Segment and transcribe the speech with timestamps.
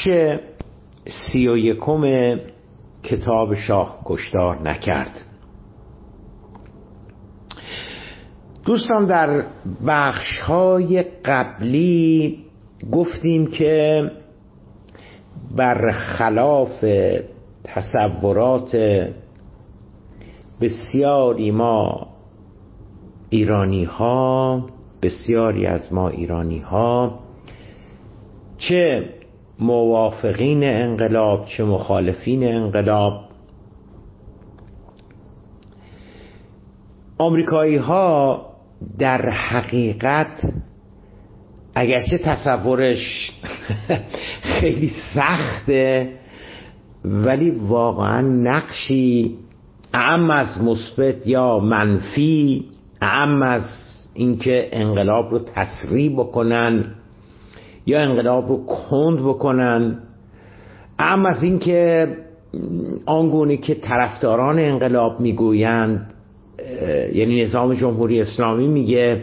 [0.00, 0.38] بخش
[1.08, 2.36] سی و یکم
[3.02, 5.10] کتاب شاه کشتار نکرد.
[8.64, 9.44] دوستان در
[9.86, 12.38] بخش های قبلی
[12.92, 14.02] گفتیم که
[15.56, 16.84] برخلاف
[17.64, 18.76] تصورات
[20.60, 22.08] بسیاری ما
[23.30, 24.66] ایرانی ها
[25.02, 27.18] بسیاری از ما ایرانی ها
[28.58, 29.08] چه
[29.60, 33.20] موافقین انقلاب چه مخالفین انقلاب.
[37.18, 38.46] آمریکایی ها
[38.98, 40.52] در حقیقت
[41.74, 43.32] اگرچه تصورش
[44.60, 46.12] خیلی سخته
[47.04, 49.38] ولی واقعا نقشی
[49.94, 52.64] اعم از مثبت یا منفی
[53.00, 53.62] اعم از
[54.14, 56.94] اینکه انقلاب رو تسریع بکنن.
[57.86, 59.98] یا انقلاب رو کند بکنن.
[60.98, 62.08] اعم از اینکه
[63.06, 66.12] آنگونه که طرفداران انقلاب می‌گویند
[67.14, 69.22] یعنی نظام جمهوری اسلامی میگه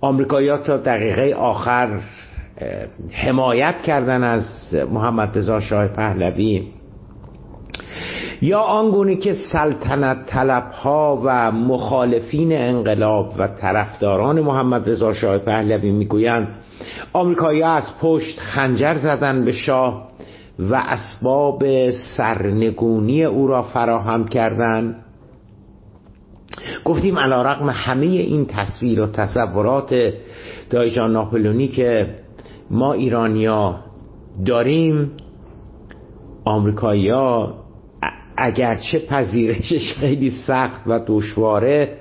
[0.00, 2.00] آمریکایی‌ها تا دقیقه آخر
[3.12, 4.44] حمایت کردن از
[4.92, 6.62] محمد رضا شاه پهلوی.
[8.42, 15.90] یا آنگونه که سلطنت طلب ها و مخالفین انقلاب و طرفداران محمد رضا شاه پهلوی
[15.90, 16.48] می‌گویند
[17.12, 20.08] آمریکایی از پشت خنجر زدن به شاه
[20.58, 25.02] و اسباب سرنگونی او را فراهم کردند
[26.84, 30.12] گفتیم علا رقم همه این تصویر و تصورات
[30.70, 32.14] دایجان ناپلونی که
[32.70, 33.80] ما ایرانیا
[34.46, 35.10] داریم
[36.44, 37.54] آمریکایی‌ها
[38.36, 41.98] اگرچه پذیرشش خیلی سخت و دشواره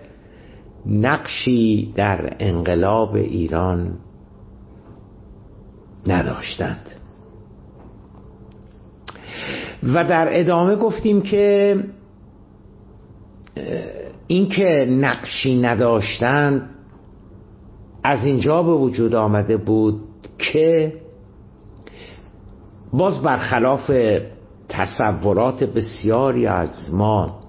[0.86, 3.94] نقشی در انقلاب ایران
[6.08, 6.92] نداشتند.
[9.84, 11.80] و در ادامه گفتیم که
[14.28, 16.70] اینکه نقشی نداشتند
[18.04, 20.02] از اینجا به وجود آمده بود
[20.38, 20.94] که
[22.94, 23.92] باز برخلاف
[24.70, 27.40] تصورات بسیاری از ما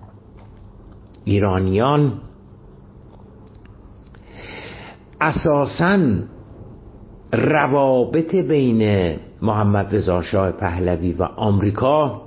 [1.24, 2.20] ایرانیان
[5.20, 5.98] اساسا
[7.32, 12.22] روابط بین محمد رضا شاه پهلوی و آمریکا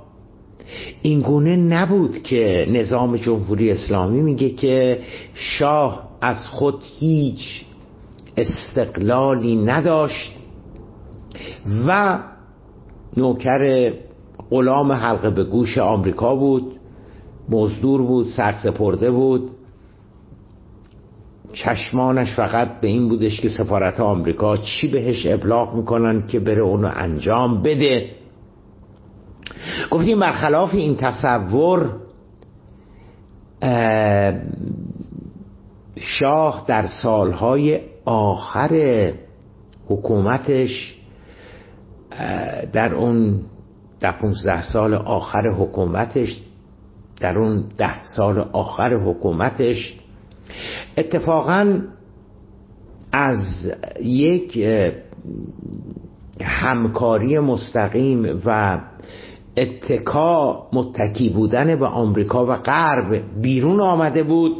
[1.02, 5.00] این گونه نبود که نظام جمهوری اسلامی میگه که
[5.34, 7.64] شاه از خود هیچ
[8.36, 10.32] استقلالی نداشت
[11.86, 12.18] و
[13.16, 13.92] نوکر
[14.50, 16.72] غلام حلقه به گوش آمریکا بود
[17.48, 19.50] مزدور بود سرسپرده بود.
[21.52, 26.90] چشمانش فقط به این بودش که سفارت آمریکا چی بهش ابلاغ می‌کنن که بره اونو
[26.94, 28.10] انجام بده.
[29.90, 31.90] گفتیم برخلاف این تصور
[35.96, 39.12] شاه در سالهای آخر
[39.88, 40.94] حکومتش
[42.72, 43.40] در اون
[44.00, 46.40] ده پونزده سال آخر حکومتش
[47.20, 49.99] در اون ده سال آخر حکومتش
[50.96, 51.80] اتفاقا
[53.12, 53.72] از
[54.02, 54.58] یک
[56.40, 58.80] همکاری مستقیم و
[59.56, 64.56] اتکا متکی بودن به آمریکا و غرب بیرون آمده بود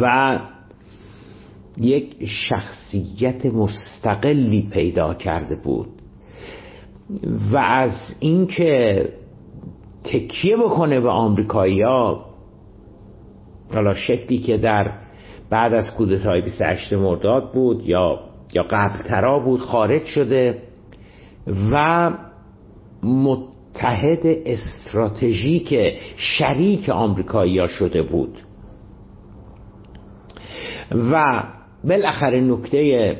[0.00, 0.38] و
[1.78, 5.88] یک شخصیت مستقلی پیدا کرده بود
[7.52, 9.08] و از اینکه
[10.04, 12.29] تکیه بکنه به آمریکایی‌ها
[13.74, 14.92] حالا شکلی که در
[15.50, 18.20] بعد از کودتای 28 مرداد بود یا
[18.52, 20.62] یا قبل ترا بود خارج شده
[21.72, 22.10] و
[23.02, 28.38] متحد استراتژیک شریک آمریکایی شده بود.
[31.12, 31.42] و
[31.84, 33.16] بالاخره نکته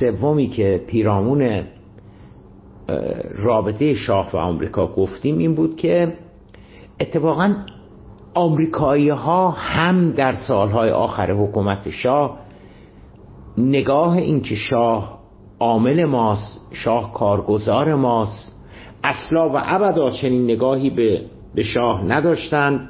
[0.00, 1.62] سومی که پیرامون
[3.34, 6.12] رابطه شاه و آمریکا گفتیم این بود که
[7.00, 7.54] اتفاقا
[8.34, 12.38] آمریکایی ها هم در سالهای آخر حکومت شاه
[13.58, 15.18] نگاه اینکه شاه
[15.60, 18.52] عامل ماست شاه کارگزار ماست
[19.04, 21.22] اصلا و ابدا چنین نگاهی به
[21.54, 22.88] به شاه نداشتند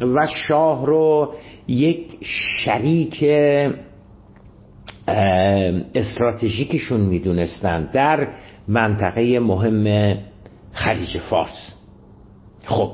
[0.00, 1.34] و شاه رو
[1.68, 2.18] یک
[2.64, 3.24] شریک
[5.94, 8.28] استراتژیکشون می‌دونستند در
[8.68, 10.16] منطقه مهم
[10.72, 11.74] خلیج فارس.
[12.64, 12.90] خب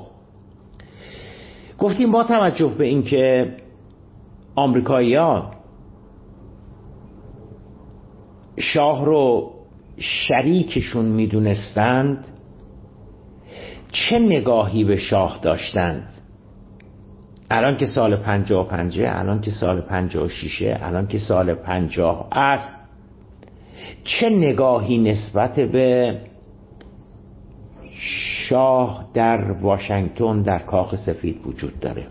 [1.82, 3.56] گفتیم با توجه به اینکه
[4.54, 5.50] آمریکایی ها
[8.58, 9.50] شاه رو
[9.98, 12.24] شریکشون می‌دونستند
[13.92, 16.08] چه نگاهی به شاه داشتند؟
[17.50, 22.80] الان که سال پنجاه پنجه الان که سال پنجاه شیشه الان که سال پنجاه است
[24.04, 26.18] چه نگاهی نسبت به
[28.48, 32.06] شاه در واشنگتن در کاخ سفید وجود داره.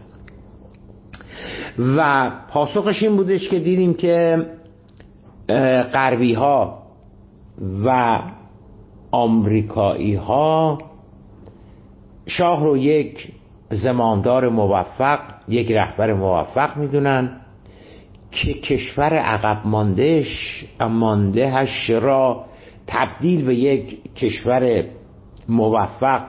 [1.97, 4.45] و پاسخش این بودش که دیدیم که
[5.93, 6.81] غربی ها
[7.85, 8.19] و
[9.11, 10.77] آمریکایی ها
[12.25, 13.31] شاه رو یک
[13.71, 17.41] زماندار موفق یک رهبر موفق می‌دونن
[18.31, 22.45] که کشور عقب ماندهش ماندهش را
[22.87, 24.83] تبدیل به یک کشور
[25.49, 26.23] موفق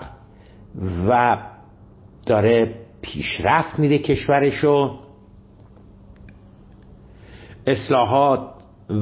[1.09, 1.37] و
[2.27, 4.99] داره پیشرفت میده کشورشو.
[7.67, 8.41] اصلاحات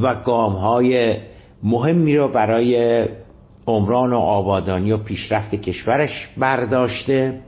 [0.02, 1.16] و گام های
[1.62, 3.04] مهمی رو برای
[3.66, 7.40] عمران و آبادانی و پیشرفت کشورش برداشته.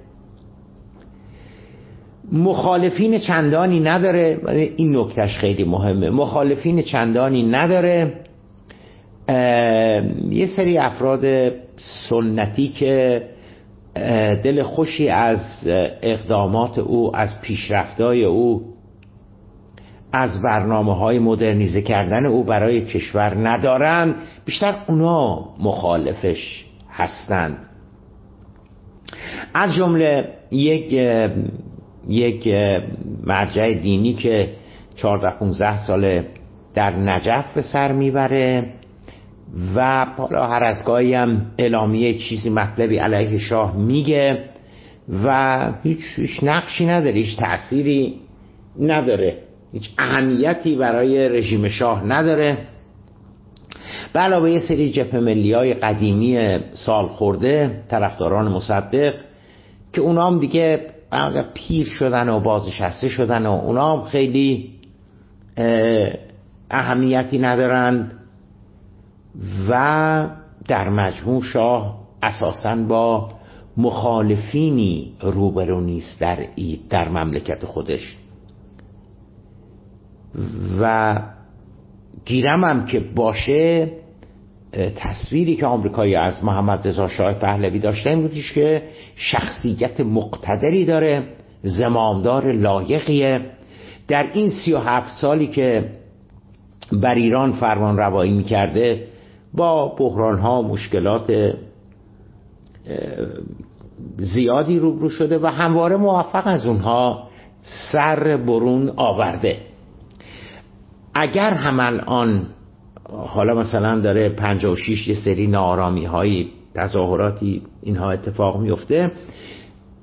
[2.33, 4.41] مخالفین چندانی نداره
[4.77, 6.11] این نکتهش خیلی مهمه.
[6.11, 8.13] مخالفین چندانی نداره.
[10.31, 11.53] یه سری افراد
[12.09, 13.23] سنتی که
[14.45, 15.41] دل خوشی از
[16.03, 18.73] اقدامات او از پیشرفتای او
[20.13, 24.15] از برنامه های مدرنیزه کردن او برای کشور ندارن.
[24.45, 27.57] بیشتر اونا مخالفش هستند
[29.55, 30.93] از جمله یک
[32.09, 32.55] یک
[33.25, 34.53] مرجع دینی که
[34.97, 36.27] 14 15 ساله
[36.75, 38.73] در نجف به سر می‌بره.
[39.75, 44.45] و حالا هر از گاهی هم اعلامیه چیزی مطلبی علیه شاه میگه
[45.25, 48.15] و هیچ, هیچ نقشی نداره هیچ تأثیری
[48.81, 49.39] نداره
[49.73, 52.59] هیچ اهمیتی برای رژیم شاه نداره.
[54.13, 59.15] به یه سری جبهه ملی های قدیمی سال خورده طرفداران مصدق
[59.93, 60.81] که اونا هم دیگه
[61.55, 64.71] پیر شدن و بازنشسته شدن و اونا هم خیلی
[66.71, 68.22] اهمیتی ندارند.
[69.69, 70.27] و
[70.69, 73.31] در مجموع شاه اساسا با
[73.77, 76.47] مخالفینی روبرو نیست در
[76.91, 78.17] در مملکت خودش.
[80.81, 81.19] و
[82.25, 83.91] گیرم هم که باشه
[84.97, 88.83] تصویری که آمریکایی از محمد رضا شاه پهلوی داشته این بودیش که
[89.17, 91.23] شخصیت مقتدری داره
[91.63, 93.41] زمامدار لایقیه.
[94.09, 95.91] در این سی و هفت سالی که
[96.93, 99.12] بر ایران فرمان روایی می‌کرده
[99.55, 101.55] با بحران ها مشکلات
[104.17, 107.29] زیادی روبرو شده و همواره موفق از اونها
[107.93, 109.57] سر برون آورده.
[111.15, 112.47] اگر هم الان
[113.13, 119.13] حالا مثلا داره 56 یه سری نارامی هایی تظاهراتی اینها اتفاق میفته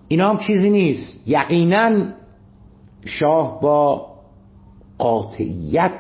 [0.08, 1.28] اینا هم چیزی نیست.
[1.28, 1.92] یقینا
[3.06, 4.08] شاه با
[4.98, 5.92] قاطعیت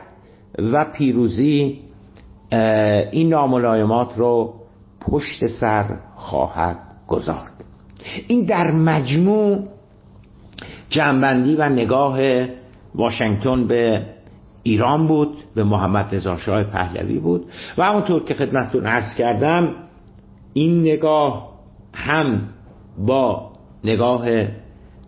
[0.58, 1.80] و پیروزی
[3.12, 4.54] این ناملایمات رو
[5.02, 7.52] پشت سر خواهد گذارد.
[8.28, 9.68] این در مجموع
[10.90, 12.20] جنبندی و نگاه
[12.96, 14.06] واشنگتن به
[14.64, 17.46] ایران بود به محمد رضا شاه پهلوی بود
[17.78, 19.74] و همونطور که خدمتتون عرض کردم
[20.54, 21.50] این نگاه
[21.94, 22.42] هم
[22.98, 23.52] با
[23.84, 24.26] نگاه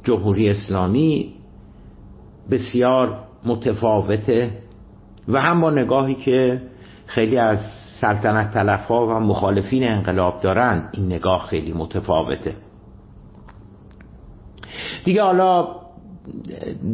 [0.03, 1.33] جمهوری اسلامی
[2.51, 4.50] بسیار متفاوته
[5.27, 6.62] و هم با نگاهی که
[7.13, 7.60] خیلی از
[8.01, 12.56] سلطنت ها و مخالفین انقلاب دارن این نگاه خیلی متفاوته.
[15.03, 15.68] دیگه حالا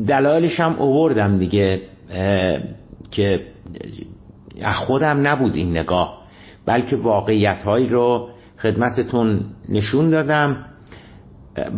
[0.07, 1.81] دلایلش هم اووردم دیگه
[3.11, 3.45] که
[4.87, 6.21] خودم نبود این نگاه
[6.65, 8.29] بلکه واقعیت هایی رو
[8.61, 10.65] خدمتتون نشون دادم.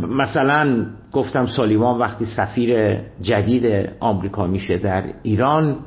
[0.02, 5.78] مثلا گفتم سالیوان وقتی سفیر جدید آمریکا میشه در ایران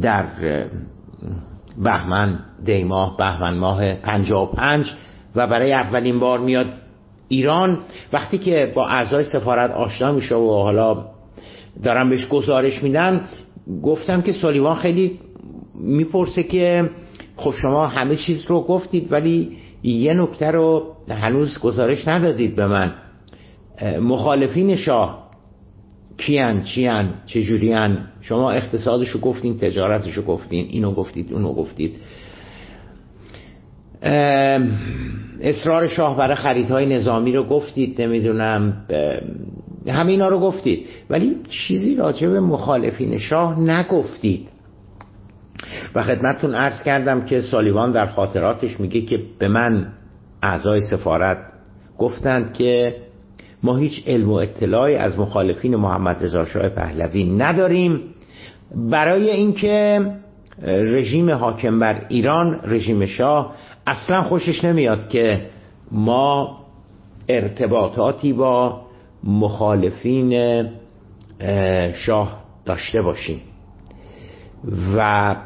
[0.00, 0.24] در
[1.84, 4.92] بهمن دیماه بهمن ماه 55
[5.34, 6.66] و برای اولین بار میاد
[7.28, 7.78] ایران.
[8.12, 11.04] وقتی که با اعضای سفارت آشنا میشه و حالا
[11.82, 13.20] دارم بهش گزارش میدم
[13.82, 15.18] گفتم که سالیوان خیلی
[15.74, 16.90] می‌پرسه که
[17.36, 22.94] خب شما همه چیز رو گفتید ولی یه نکته رو هنوز گزارش ندادید به من.
[24.00, 25.27] مخالفین شاه
[26.18, 31.96] کیان چیان چجوریان؟ شما اقتصادشو گفتین تجارتشو گفتین اینو گفتید اونو گفتید.
[35.40, 38.86] اصرار شاه برای خریدهای نظامی رو گفتید نمی‌دونم
[39.88, 40.86] همه اینا رو گفتید.
[41.10, 44.48] ولی چیزی راجع به مخالفین شاه نگفتید.
[45.94, 49.92] و خدمتتون عرض کردم که سالیوان در خاطراتش میگه که به من
[50.42, 51.38] اعضای سفارت
[51.98, 52.96] گفتند که
[53.62, 58.00] ما هیچ علم و اطلاعی از مخالفین محمد رضا شاه پهلوی نداریم.
[58.90, 60.06] برای اینکه
[60.62, 63.54] رژیم حاکم بر ایران رژیم شاه
[63.86, 65.46] اصلا خوشش نمیاد که
[65.92, 66.58] ما
[67.28, 68.80] ارتباطاتی با
[69.24, 70.64] مخالفین
[71.94, 73.40] شاه داشته باشیم.
[74.96, 75.36] و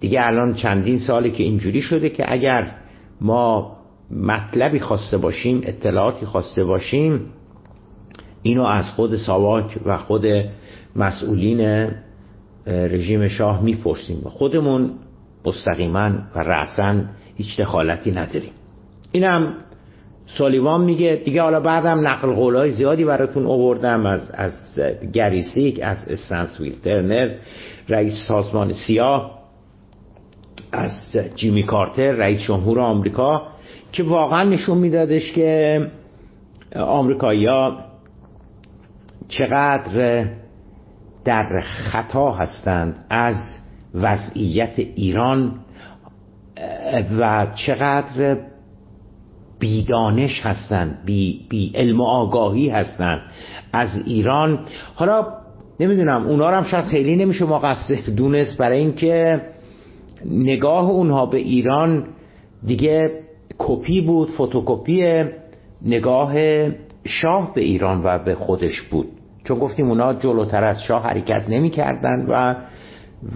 [0.00, 2.72] دیگه الان چندین سالی که اینجوری شده که اگر
[3.20, 3.77] ما
[4.10, 7.20] مطلبی خواسته باشیم اطلاعاتی خواسته باشیم
[8.42, 10.26] اینو از خود ساواک و خود
[10.96, 11.90] مسئولین
[12.66, 14.22] رژیم شاه می‌پرسیم.
[14.24, 14.90] و خودمون
[15.44, 17.00] مستقیما و رأسا
[17.36, 18.52] هیچ دخالتی نداریم.
[19.12, 19.54] اینم
[20.26, 24.52] سالیوان میگه دیگه حالا بعدم نقل قولای زیادی براتون آوردم از از
[25.12, 27.34] گریسیک از استنسفیلد ترنر
[27.88, 29.38] رئیس سازمان سیا
[30.72, 33.42] از جیمی کارتر رئیس جمهور آمریکا.
[33.92, 35.80] که واقعا نشون میدادش که
[36.76, 37.78] آمریکایی‌ها
[39.28, 40.24] چقدر
[41.24, 43.36] در خطا هستند از
[43.94, 45.54] وضعیت ایران
[47.20, 48.36] و چقدر
[49.58, 53.20] بیدانش هستند بی, بی علم و آگاهی هستند
[53.72, 54.58] از ایران.
[54.94, 55.26] حالا
[55.80, 59.42] نمی‌دونم اونا هم شاید خیلی نمیشه ما قصد دونست برای اینکه
[60.24, 62.06] نگاه اونها به ایران
[62.66, 63.10] دیگه
[63.58, 65.24] کپی بود فتوکپی
[65.82, 66.34] نگاه
[67.04, 69.08] شاه به ایران و به خودش بود.
[69.44, 72.54] چون گفتیم اونا جلوتر از شاه حرکت نمی کردن و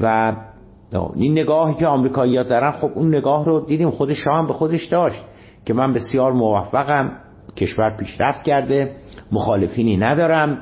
[0.02, 0.34] و
[1.14, 4.84] این نگاهی که آمریکایی‌ها دارن خب اون نگاه رو دیدیم خود شاه هم به خودش
[4.84, 5.24] داشت
[5.64, 7.12] که من بسیار موفقم
[7.56, 8.90] کشور پیشرفت کرده
[9.32, 10.58] مخالفینی ندارم.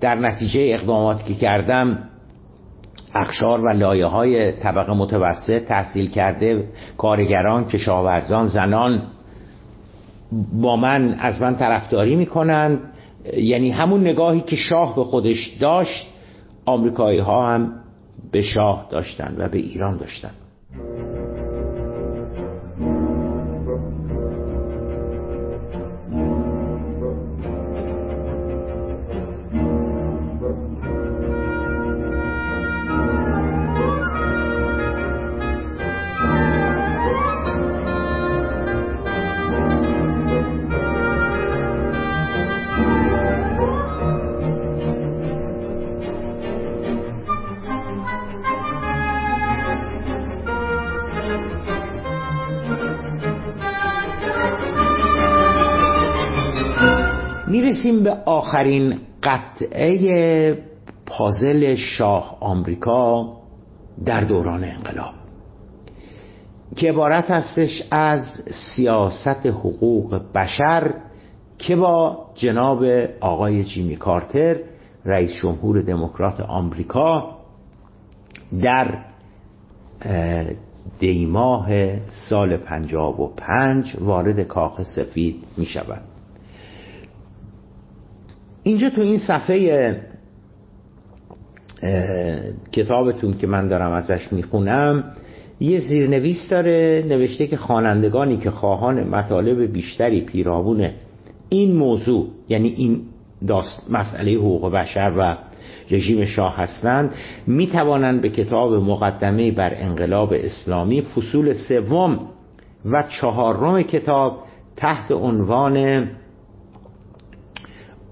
[0.00, 1.98] در نتیجه اقداماتی که کردم
[3.16, 6.68] اخشار و لایه های طبقه متوسط تحصیل کرده
[6.98, 9.02] کارگران کشاورزان زنان
[10.52, 12.80] با من از من طرفداری می‌کنند.
[13.36, 16.06] یعنی همون نگاهی که شاه به خودش داشت
[16.66, 17.72] آمریکایی ها هم
[18.32, 20.30] به شاه داشتن و به ایران داشتن.
[58.46, 60.58] آخرین قطعه
[61.06, 63.36] پازل شاه آمریکا
[64.04, 65.14] در دوران انقلاب.
[66.76, 68.22] که عبارت هستش از
[68.76, 70.94] سیاست حقوق بشر
[71.58, 72.84] که با جناب
[73.20, 74.56] آقای جیمی کارتر
[75.04, 77.36] رئیس جمهور دموکرات آمریکا
[78.62, 78.98] در
[80.98, 81.68] دیماه
[82.28, 86.15] سال پنجاب و پنج وارد کاخ سفید می شود
[88.66, 89.96] اینجا تو این صفحه
[92.72, 95.04] کتابتون که من دارم ازش می‌خونم
[95.60, 100.90] یه زیرنویس داره نوشته که خوانندگانی که خواهان مطالب بیشتری پیرامون
[101.48, 103.02] این موضوع یعنی این
[103.46, 105.36] داست مسئله حقوق بشر و
[105.90, 107.14] رژیم شاه هستند
[107.46, 112.28] می توانند به کتاب مقدمه بر انقلاب اسلامی فصول سوم
[112.84, 114.38] و چهارم کتاب
[114.76, 116.08] تحت عنوان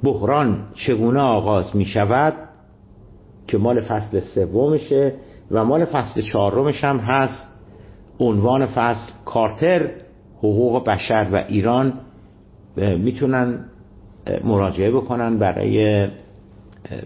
[0.04, 2.34] بحران چگونه آغاز می شود
[3.46, 5.14] که مال فصل سومشه
[5.50, 7.54] و مال فصل چهارمش هم هست.
[8.20, 9.90] عنوان فصل کارتر
[10.38, 11.92] حقوق بشر و ایران.
[12.76, 13.64] می‌تونن
[14.44, 16.08] مراجعه بکنن برای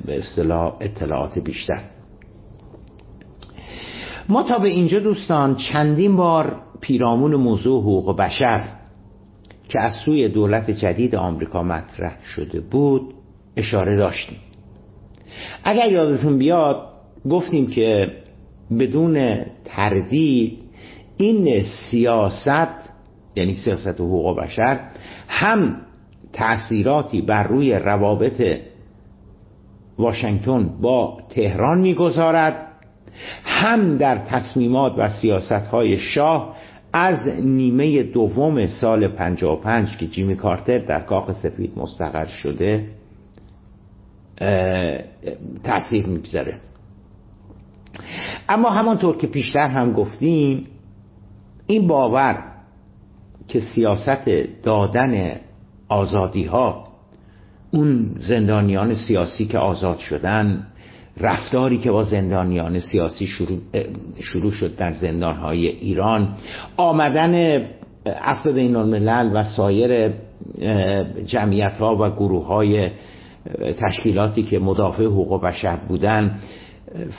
[0.05, 1.81] به اصطلاح اطلاعات بیشتر.
[4.29, 8.65] ما تا به اینجا دوستان چندین بار پیرامون موضوع حقوق بشر
[9.69, 13.15] که از سوی دولت جدید آمریکا مطرح شده بود
[13.57, 14.39] اشاره داشتیم.
[15.65, 16.89] اگر یادتون بیاد
[17.31, 18.13] گفتیم که
[18.79, 20.59] بدون تردید
[21.17, 22.89] این سیاست
[23.37, 24.81] یعنی سیاست حقوق بشر
[25.29, 25.77] هم
[26.33, 28.59] تأثیراتی بر روی روابط
[29.99, 32.69] واشنگتن با تهران می‌گذارد
[33.45, 36.57] هم در تصمیمات و سیاست های شاه
[36.93, 42.89] از نیمه دوم سال 55 که جیمی کارتر در کاخ سفید مستقر شده
[45.65, 46.61] تاثیر می‌گذاره.
[48.49, 50.67] اما همانطور که پیشتر هم گفتیم
[51.67, 52.45] این باور
[53.49, 54.29] که سیاست
[54.63, 55.41] دادن
[55.89, 56.89] آزادی ها
[57.71, 60.67] اون زندانیان سیاسی که آزاد شدن
[61.21, 63.59] رفتاری که با زندانیان سیاسی شروع,
[64.21, 66.35] شروع شد در زندانهای ایران
[66.77, 67.65] آمدن
[68.07, 70.13] عفو بین الملل و سایر
[71.27, 72.91] جمعیت ها و گروه های
[73.81, 76.39] تشکیلاتی که مدافع حقوق بشر بودن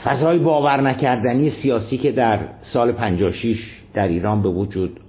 [0.04, 5.00] فضای باور نکردنی سیاسی که در سال 56 در ایران به وجود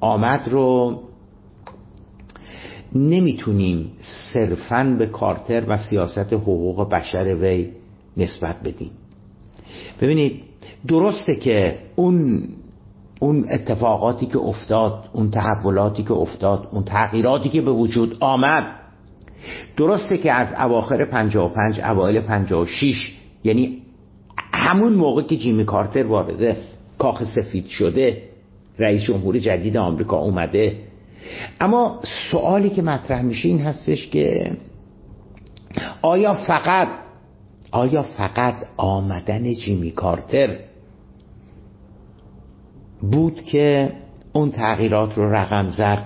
[0.00, 1.00] آمد رو
[2.94, 3.92] نمی‌تونیم
[4.32, 7.68] صرفا به کارتر و سیاست حقوق بشر وی
[8.16, 8.90] نسبت بدیم
[10.00, 10.42] ببینید
[10.88, 12.48] درسته که اون
[13.20, 18.64] اون اتفاقاتی که افتاد اون تحولاتی که افتاد اون تغییراتی که به وجود آمد
[19.76, 23.14] درسته که از اواخر 55 اوایل 56
[23.44, 23.82] یعنی
[24.52, 26.56] همون موقع که جیمی کارتر وارد
[26.98, 28.22] کاخ سفید شده
[28.78, 30.76] رئیس جمهور جدید آمریکا اومده.
[31.60, 32.00] اما
[32.30, 34.56] سوالی که مطرح میشه این هستش که
[36.02, 36.88] آیا فقط
[37.72, 40.58] آیا فقط آمدن جیمی کارتر
[43.02, 43.92] بود که
[44.32, 46.04] اون تغییرات رو رقم زد؟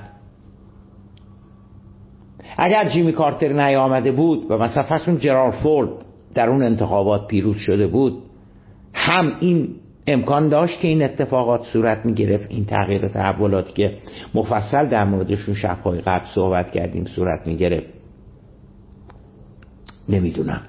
[2.57, 5.91] اگر جیمی کارتر نیامده بود و مثلا فرض جرار فورد
[6.35, 8.23] در اون انتخابات پیروز شده بود
[8.95, 9.75] هم این
[10.07, 13.11] امکان داشت که این اتفاقات صورت می گرفت این تغییر
[13.53, 13.99] و که
[14.35, 17.87] مفصل در موردشون شبهای قبل صحبت کردیم صورت می گرفت
[20.09, 20.61] نمی‌دونم.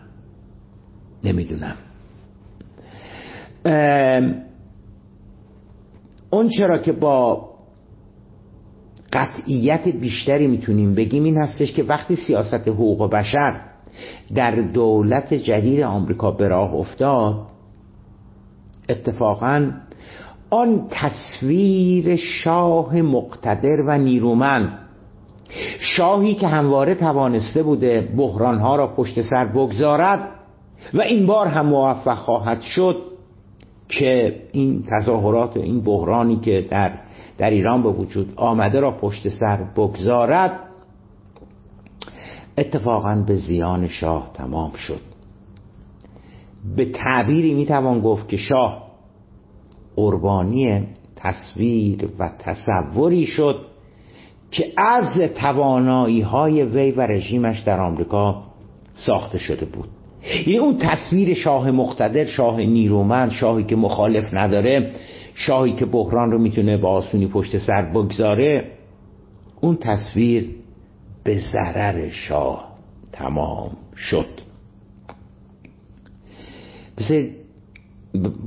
[1.23, 1.75] نمی‌دونم.
[6.29, 7.47] اون چرا که با
[9.13, 13.61] قطعیت بیشتری می‌تونیم بگیم این هستش که وقتی سیاست حقوق بشر
[14.35, 17.35] در دولت جدید آمریکا به راه افتاد
[18.89, 19.71] اتفاقا
[20.49, 24.79] آن تصویر شاه مقتدر و نیرومند
[25.79, 30.29] شاهی که همواره توانسته بوده بحرانها را پشت سر بگذارد
[30.93, 32.95] و این بار هم موفق خواهد شد
[33.89, 36.91] که این تظاهرات و این بحرانی که در
[37.37, 40.59] در ایران به وجود آمده را پشت سر بگذارد
[42.57, 45.01] اتفاقا به زیان شاه تمام شد.
[46.75, 48.87] به تعبیری می‌توان گفت که شاه
[49.95, 53.65] قربانی تصویر و تصوری شد
[54.51, 58.43] که از توانایی های وی و رژیمش در آمریکا
[58.93, 59.89] ساخته شده بود.
[60.35, 64.91] یعنی اون تصویر شاه مقتدر شاه نیرومند شاهی که مخالف نداره
[65.33, 68.71] شاهی که بحران رو می‌تونه با آسونی پشت سر بگذاره
[69.61, 70.49] اون تصویر
[71.23, 72.77] به ضرر شاه
[73.11, 74.25] تمام شد.
[76.97, 77.35] بسید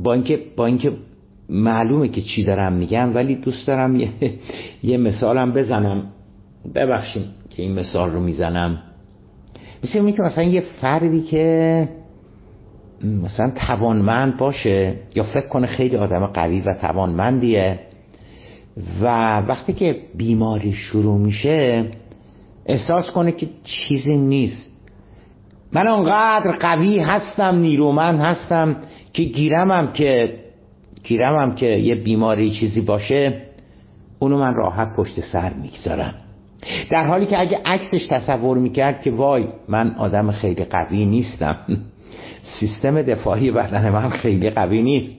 [0.02, 0.92] با اینکه با اینکه
[1.48, 4.08] معلومه که چی دارم میگم ولی دوست دارم یه,
[4.82, 6.02] یه مثالم بزنم.
[6.74, 8.82] ببخشیم که این مثال رو می‌زنم.
[9.84, 11.88] مثل اینکه که مثلا یه فردی که
[13.04, 17.78] مثلا توانمند باشه یا فکر کنه خیلی آدم قوی و توانمندیه
[19.00, 19.06] و
[19.40, 21.84] وقتی که بیماری شروع میشه
[22.66, 24.70] احساس کنه که چیزی نیست.
[25.72, 28.76] من انقدر قوی هستم نیرومند هستم
[29.12, 30.38] که گیرمم که
[31.02, 33.42] گیرمم که یه بیماری چیزی باشه
[34.18, 36.14] اونو من راحت پشت سر می‌گذارم.
[36.90, 41.56] در حالی که اگه عکسش تصور می‌کرد که وای من آدم خیلی قوی نیستم
[42.42, 45.16] سیستم دفاعی بدن من خیلی قوی نیست.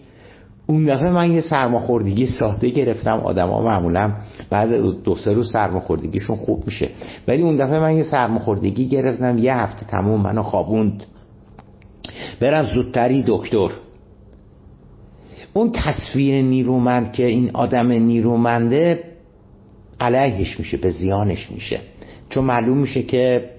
[0.67, 4.12] اون دفعه من یه سرماخوردگی ساده گرفتم آدما معمولا
[4.49, 4.69] بعد
[5.04, 6.89] دو سه روز سرماخوردگیشون خوب میشه.
[7.27, 11.04] ولی اون دفعه من یه سرماخوردگی گرفتم یه هفته تموم منو خوابوند.
[12.41, 13.69] برم زودتری دکتر.
[15.54, 19.11] اون تصویر نیرومند که این آدم نیرومنده
[20.01, 21.79] علیهش میشه به زیانش میشه.
[22.29, 23.49] چون معلوم میشه که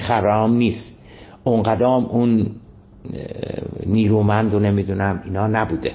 [0.00, 0.98] خرام نیست.
[1.44, 2.50] اونقدام اون
[3.86, 5.92] نیرومند و نمی‌دونم اینا نبوده.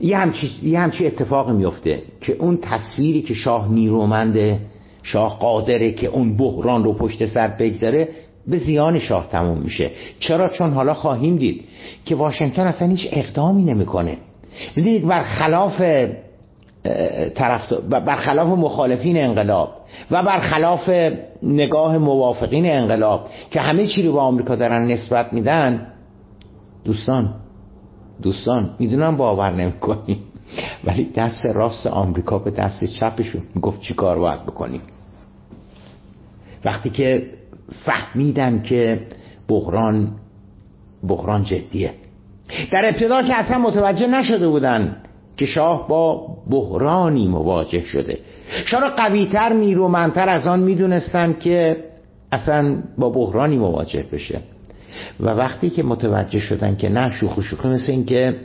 [0.00, 4.58] یه همچی, یه همچی اتفاق میفته که اون تصویری که شاه نیرومنده
[5.02, 8.08] شاه قادره که اون بحران رو پشت سر بگذاره
[8.46, 9.90] به زیان شاه تموم میشه.
[10.18, 11.64] چرا؟ چون حالا خواهیم دید
[12.04, 14.16] که واشنگتن اصلا هیچ اقدامی نمی‌کنه.
[14.76, 15.82] می‌دونید برخلاف
[17.90, 19.76] برخلاف مخالفین انقلاب
[20.10, 20.90] و برخلاف
[21.42, 25.86] نگاه موافقین انقلاب که همه چی رو به آمریکا دارن نسبت میدن
[26.84, 27.34] دوستان
[28.22, 30.18] دوستان می‌دونم باور نمی‌کنیم
[30.84, 34.80] ولی دست راست آمریکا به دست چپشون گفت چی کار باید بکنیم.
[36.64, 37.30] وقتی که
[37.84, 39.00] فهمیدن که
[39.48, 40.12] بحران
[41.08, 41.90] بحران جدیه.
[42.72, 44.96] در ابتدا که اصلا متوجه نشده بودن
[45.36, 48.18] که شاه با بحرانی مواجه شده.
[48.64, 51.76] شاه را قویتر نیرومندتر از آن می‌دونستن که
[52.32, 54.40] اصلا با بحرانی مواجه بشه.
[55.20, 58.36] و وقتی که متوجه شدن که نه شوخ شوخی مثل این که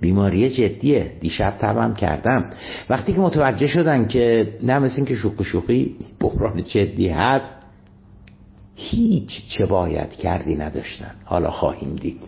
[0.00, 2.50] بیماری جدیه دیشب تبم کردم.
[2.90, 7.56] وقتی که متوجه شدن که نه مثل این که شوخ شوخی بحران جدی هست
[8.74, 11.10] هیچ چه باید کردی نداشتن.
[11.24, 12.20] حالا خواهیم دید.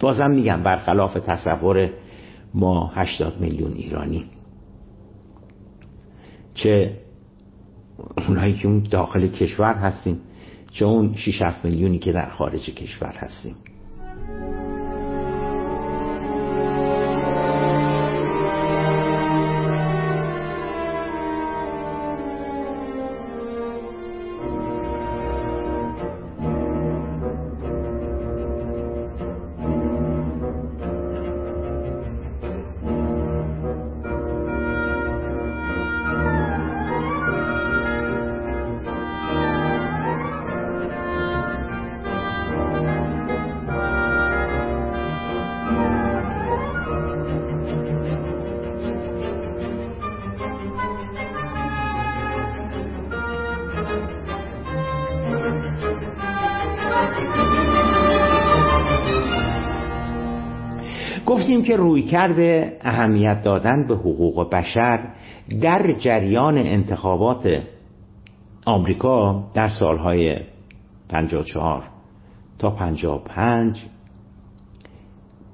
[0.00, 1.90] بازم میگم برخلاف تصور
[2.54, 4.24] ما 80 میلیون ایرانی.
[6.54, 6.98] چه
[8.28, 10.20] اونایی که اون داخل کشور هستیم
[10.72, 13.54] چه اون 6 میلیونی که در خارج کشور هستیم.
[62.06, 65.00] گفتیم که روی کرده اهمیت دادن به حقوق بشر
[65.60, 67.62] در جریان انتخابات
[68.64, 70.36] آمریکا در سالهای
[71.08, 71.82] 54
[72.58, 73.84] تا 55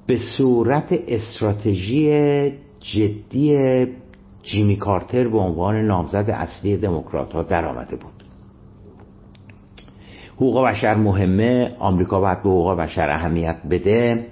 [0.06, 3.86] به صورت استراتژی جدی
[4.42, 8.12] جیمی کارتر به عنوان نامزد اصلی دموکرات ها در آمده بود.
[10.36, 14.26] حقوق بشر مهمه آمریکا باید به حقوق بشر اهمیت بده.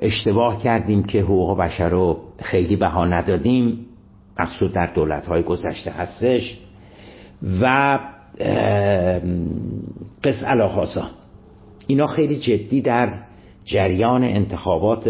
[0.00, 3.86] اشتباه کردیم که حقوق بشر رو خیلی بها ندادیم
[4.38, 6.58] مقصود در دولت های گذشته هستش.
[7.62, 7.98] و
[10.24, 11.06] قص علاخازا
[11.86, 13.14] اینا خیلی جدی در
[13.64, 15.08] جریان انتخابات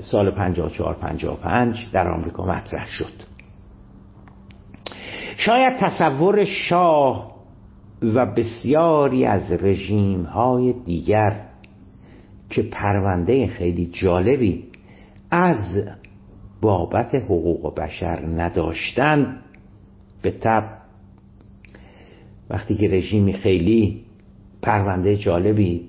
[0.00, 3.34] سال 54 55 در آمریکا مطرح شد.
[5.36, 7.34] شاید تصور شاه
[8.02, 11.53] و بسیاری از رژیم های دیگر
[12.50, 14.64] که پرونده خیلی جالبی
[15.30, 15.82] از
[16.60, 19.36] بابت حقوق بشر نداشتن
[20.22, 20.64] به تب
[22.50, 24.04] وقتی که رژیمی خیلی
[24.62, 25.88] پرونده جالبی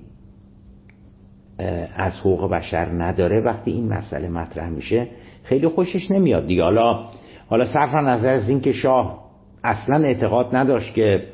[1.96, 5.08] از حقوق بشر نداره وقتی این مسئله مطرح میشه
[5.42, 6.62] خیلی خوشش نمیاد دیگه.
[6.62, 7.04] حالا
[7.48, 9.24] حالا صرف نظر از اینکه شاه
[9.64, 11.24] اصلا اعتقاد نداشت که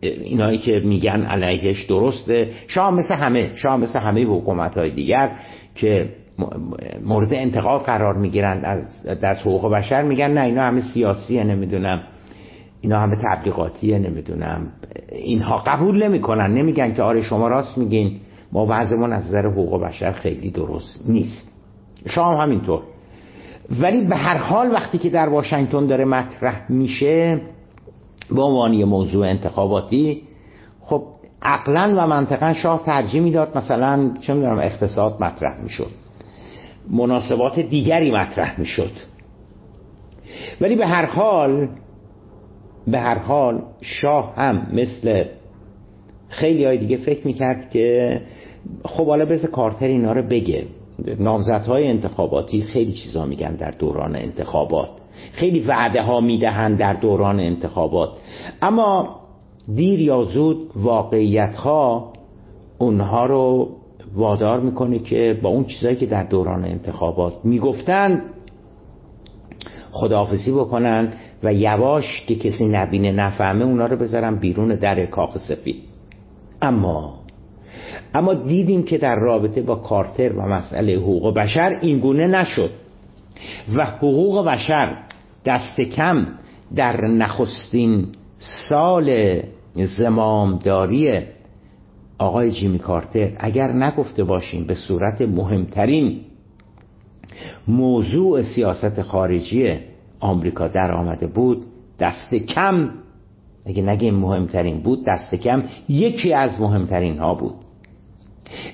[0.00, 2.50] اینایی که میگن علیهش درسته.
[2.66, 5.30] شاه مثل همه شاه مثل همه حکومت های دیگر
[5.74, 6.08] که
[7.04, 12.00] مورد انتقاد قرار می‌گیرند از دست حقوق بشر میگن نه اینا همه سیاسیه نمی‌دونم.
[12.80, 14.72] اینا همه تبلیغاتیه نمی‌دونم.
[15.12, 16.54] اینها قبول نمی‌کنن.
[16.54, 18.20] نمیگن که آره شما راست میگین.
[18.52, 21.50] ما وضعمون از نظر حقوق بشر خیلی درست نیست.
[22.06, 22.82] شاه هم همینطور.
[23.80, 27.40] ولی به هر حال وقتی که در واشنگتن داره مطرح میشه
[28.30, 30.22] به عنوان موضوع انتخاباتی
[30.80, 31.02] خب
[31.42, 35.90] عقلا و منطقا شاه ترجیح می‌داد مثلا چه می‌دونم اقتصاد مطرح می‌شد.
[36.90, 38.92] مناسبات دیگری مطرح می‌شد.
[40.60, 41.68] ولی به هر حال
[42.86, 45.24] به هر حال شاه هم مثل
[46.28, 48.20] خیلی های دیگه فکر می‌کرد که
[48.84, 50.66] خب حالا بذار کارتر اینا رو بگه.
[51.18, 54.88] نامزدهای انتخاباتی خیلی چیزا میگن در دوران انتخابات.
[55.32, 58.10] خیلی وعده ها می‌دهند در دوران انتخابات.
[58.62, 59.20] اما
[59.74, 62.12] دیر یا زود واقعیت ها
[62.78, 63.68] اونها رو
[64.14, 68.22] وادار می‌کنه که با اون چیزایی که در دوران انتخابات می‌گفتند
[69.92, 75.82] خداحافظی بکنن و یواش که کسی نبینه نفهمه اونا رو بذارن بیرون در کاخ سفید.
[76.62, 77.18] اما
[78.14, 82.70] اما دیدیم که در رابطه با کارتر و مسئله حقوق بشر اینگونه نشد
[83.74, 84.96] و حقوق بشر
[85.48, 86.26] دست کم
[86.76, 88.06] در نخستین
[88.68, 89.38] سال
[89.74, 91.18] زمامداری
[92.18, 96.20] آقای جیمی کارتر اگر نگفته باشیم به صورت مهمترین
[97.68, 99.78] موضوع سیاست خارجی
[100.20, 101.66] آمریکا در آمده بود
[101.98, 102.90] دست کم
[103.66, 107.54] اگه نگیم مهمترین بود دست کم یکی از مهمترین ها بود.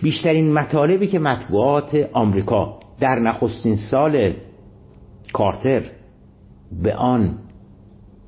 [0.03, 4.33] بیشترین مطالبی که مطبوعات آمریکا در نخستین سال
[5.33, 5.83] کارتر
[6.83, 7.39] به آن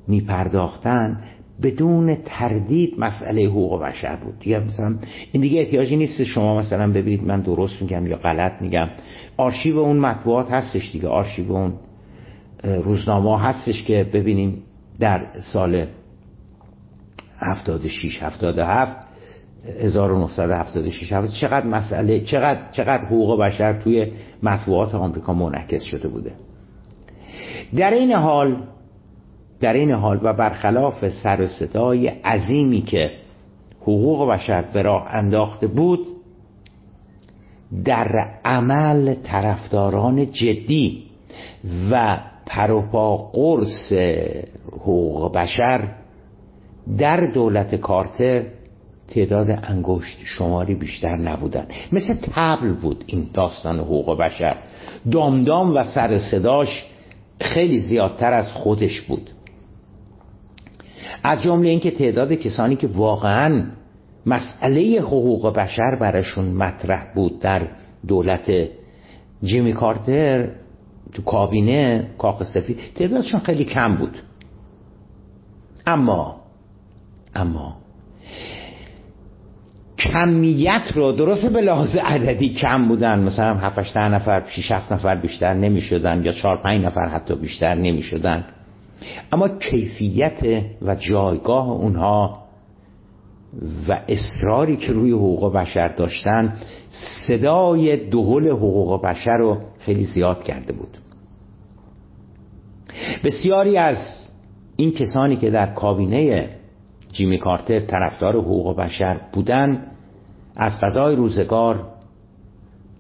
[0.09, 1.21] می پرداختن
[1.63, 4.47] بدون تردید مسئله حقوق بشر بود.
[4.47, 4.97] یا مثلا
[5.33, 8.89] این دیگه احتیاجی نیست شما مثلا ببینید من درست میگم یا غلط میگم.
[9.37, 11.09] آرشیو اون مطبوعات هستش دیگه.
[11.09, 11.73] آرشیو اون
[12.65, 14.63] روزنامه هستش که ببینیم
[15.01, 15.87] در سال
[17.39, 19.07] 76 77
[19.81, 26.33] 1976 چقدر مسئله چقدر چقدر حقوق بشر توی مطبوعات آمریکا منعکس شده بوده.
[27.77, 28.57] در این حال
[29.61, 33.11] در این حال و برخلاف سر و صدای عظیمی که
[33.83, 36.07] حقوق بشر به راه انداخته بود
[37.85, 41.03] در عمل طرفداران جدی
[41.91, 43.93] و پروپا قرص
[44.73, 45.81] حقوق بشر
[46.99, 48.43] در دولت کارتر
[49.09, 54.57] تعداد انگشت شماری بیشتر نبودن مثل تبل بود این داستان حقوق بشر.
[55.11, 56.85] دامدام و سر صداش
[57.41, 59.31] خیلی زیادتر از خودش بود.
[61.23, 63.65] از جمله اینکه تعداد کسانی که واقعا
[64.27, 67.69] مسئله حقوق بشر برشون مطرح بود در
[68.07, 68.53] دولت
[69.43, 70.49] جیمی کارتر
[71.13, 74.19] تو کابینه کاخ سفید تعدادشون خیلی کم بود.
[75.87, 76.41] اما
[77.35, 77.77] اما
[79.99, 83.19] کمیت رو درست به لحاظ عددی کم بودن.
[83.19, 87.75] مثلا 7 نفر 6 7 نفر بیشتر نمی شدن یا 4 5 نفر حتی بیشتر
[87.75, 88.45] نمی شدن
[89.33, 92.47] اما کیفیت و جایگاه اونها
[93.89, 96.57] و اصراری که روی حقوق بشر داشتن
[97.27, 100.97] صدای دهل حقوق بشر رو خیلی زیاد کرده بود.
[103.25, 103.97] بسیاری از
[104.77, 106.49] این کسانی که در کابینه
[107.17, 109.87] جیمی کارتر طرفدار حقوق بشر بودن
[110.57, 111.87] از فضای روزگار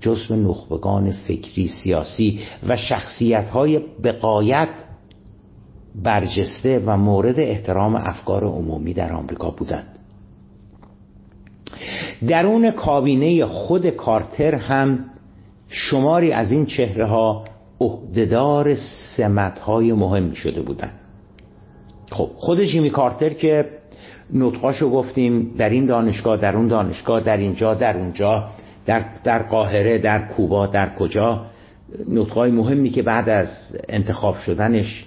[0.00, 4.68] جزو نخبگان فکری سیاسی و شخصیت های بقایت
[5.94, 9.98] برجسته و مورد احترام افکار عمومی در آمریکا بودند.
[12.28, 15.04] درون کابینه خود کارتر هم
[15.68, 17.44] شماری از این چهره ها
[17.80, 18.74] عهدهدار
[19.16, 21.00] سمت های مهمی شده بودند.
[22.12, 23.75] خب خود جیمی کارتر که
[24.34, 28.48] نطقاشو گفتیم در این دانشگاه در اون دانشگاه در اینجا در اونجا
[28.86, 31.46] در, در قاهره در کوبا در کجا.
[32.08, 33.48] نطقای مهمی که بعد از
[33.88, 35.04] انتخاب شدنش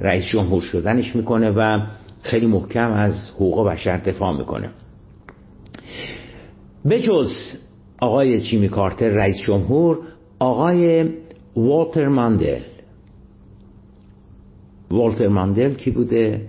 [0.00, 1.80] رئیس جمهور شدنش می‌کنه و
[2.22, 4.70] خیلی محکم از حقوق بشر دفاع می‌کنه.
[6.90, 7.32] بجز
[8.00, 9.98] آقای جیمی کارتر رئیس جمهور
[10.38, 11.08] آقای
[11.56, 12.60] والتر ماندل.
[14.90, 16.46] والتر ماندل کی بوده؟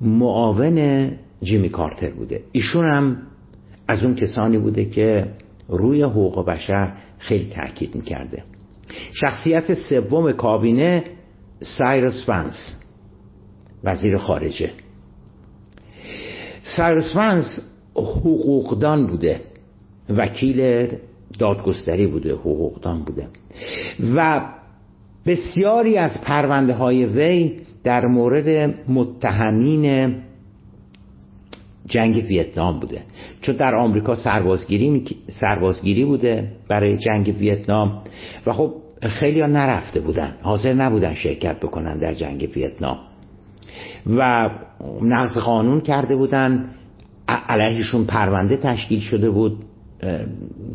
[0.00, 1.10] معاون
[1.42, 2.42] جیمی کارتر بوده.
[2.52, 3.16] ایشون هم
[3.88, 5.26] از اون کسانی بوده که
[5.68, 8.42] روی حقوق بشر خیلی تاکید می‌کرده.
[9.12, 11.04] شخصیت سوم کابینه
[11.60, 12.82] سایرس فنس
[13.84, 14.70] وزیر خارجه.
[16.62, 17.60] سایرس فنس
[17.94, 19.40] حقوقدان بوده.
[20.08, 20.88] وکیل
[21.38, 23.28] دادگستری بوده حقوقدان بوده.
[24.14, 24.40] و
[25.26, 30.14] بسیاری از پرونده های وی در مورد متهمین
[31.88, 33.02] جنگ ویتنام بوده.
[33.40, 38.02] چون در آمریکا سربازگیری, سربازگیری بوده برای جنگ ویتنام
[38.46, 40.34] و خب خیلی ها نرفته بودن.
[40.42, 42.98] حاضر نبودن شرکت بکنن در جنگ ویتنام.
[44.16, 44.50] و
[45.02, 46.70] نقض قانون کرده بودن.
[47.28, 49.64] علیهشون پرونده تشکیل شده بود.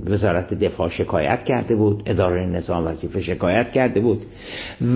[0.06, 4.22] وزارت دفاع شکایت کرده بود اداره نظام وظیفه شکایت کرده بود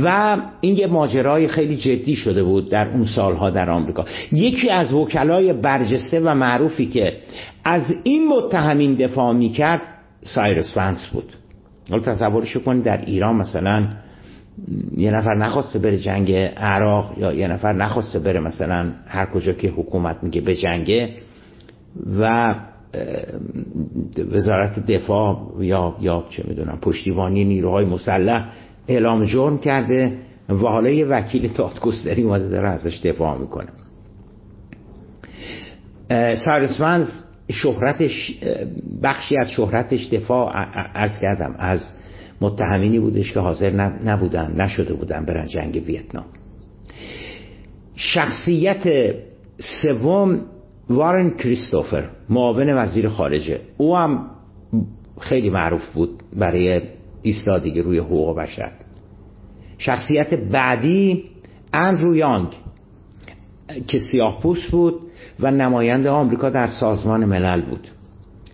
[0.03, 4.05] و این یه ماجرای خیلی جدی شده بود در اون سالها در آمریکا.
[4.31, 7.17] یکی از وکلای برجسته و معروفی که
[7.63, 9.81] از این متهمین دفاع می‌کرد
[10.23, 11.33] سایرس فنس بود.
[11.89, 13.87] حالا تصورش کنید در ایران مثلا
[14.97, 19.67] یه نفر نخواسته بره جنگ عراق یا یه نفر نخواسته بره مثلا هر کجا که
[19.67, 21.09] حکومت میگه به جنگه
[22.19, 22.55] و
[24.32, 28.50] وزارت دفاع یا یا چه می‌دونم پشتیبانی نیروهای مسلح
[28.88, 30.17] اعلام جرم کرده
[30.50, 33.67] و حالا یه وکیل دادگستری اومده داره ازش دفاع می‌کنه.
[36.45, 37.08] سایرسمنز
[37.52, 38.43] شهرتش
[39.04, 40.52] بخشی از شهرتش دفاع
[40.95, 41.82] ارز کردم از
[42.41, 43.69] متهمینی بودش که حاضر
[44.06, 46.26] نبودن نشده بودن برن جنگ ویتنام.
[47.95, 49.13] شخصیت
[49.82, 50.41] سوم
[50.89, 53.60] وارن کریستوفر معاون وزیر خارجه.
[53.78, 54.26] او هم
[55.19, 56.82] خیلی معروف بود برای
[57.21, 58.71] ایستادگی روی حقوق بشر.
[59.78, 61.23] شخصیت بعدی
[61.73, 62.47] اندرو یانگ
[63.88, 64.95] که سیاه پوست بود
[65.39, 67.88] و نماینده آمریکا در سازمان ملل بود.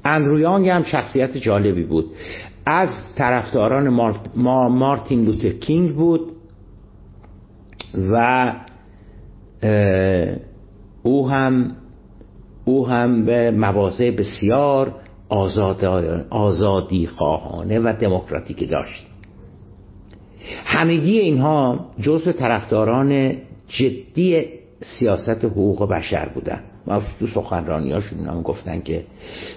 [0.06, 2.06] اندرو یانگ هم شخصیت جالبی بود.
[2.66, 3.90] از طرفداران
[4.70, 6.32] مارتین لوتر کینگ بود
[8.12, 8.54] و
[11.04, 11.76] او هم
[12.66, 14.96] او هم به مواضع بسیار
[15.30, 15.86] آزاد
[16.30, 19.06] آزادی خواهانه و دموکراتیکی داشت.
[20.66, 23.32] همگی اینها جزو طرفداران
[23.68, 24.46] جدی
[24.82, 26.64] سیاست حقوق بشر بودن.
[26.88, 29.04] ما تو سخنرانیاشون هم گفتن که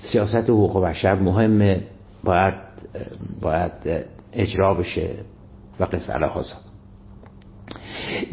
[0.02, 1.82] سیاست حقوق بشر مهمه
[2.24, 2.54] باید
[3.40, 3.72] باید
[4.32, 5.10] اجرا بشه
[5.80, 6.12] و قصه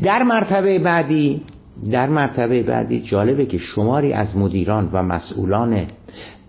[0.03, 1.41] در مرتبه بعدی
[1.91, 5.87] در مرتبه بعدی جالبه که شماری از مدیران و مسئولان